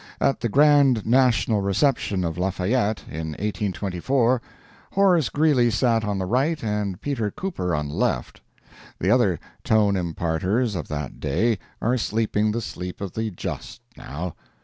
[0.19, 4.41] At the grand national reception of Lafayette, in 1824,
[4.93, 8.41] Horace Greeley sat on the right and Peter Cooper on the left.
[8.99, 14.33] The other Tone imparters of that day are sleeping the sleep of the just now.